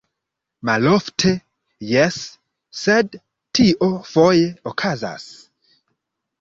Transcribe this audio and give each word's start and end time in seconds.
Malofte, 0.69 1.33
jes, 1.89 2.17
sed 2.85 3.21
tio 3.61 3.93
foje 4.15 4.51
okazas. 4.75 5.33